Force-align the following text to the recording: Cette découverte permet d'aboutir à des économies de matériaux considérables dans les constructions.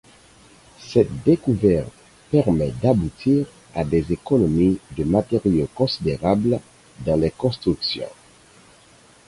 Cette 0.79 1.13
découverte 1.25 1.93
permet 2.31 2.71
d'aboutir 2.81 3.45
à 3.75 3.83
des 3.83 4.11
économies 4.11 4.79
de 4.97 5.03
matériaux 5.03 5.69
considérables 5.75 6.59
dans 7.05 7.17
les 7.21 7.29
constructions. 7.29 8.09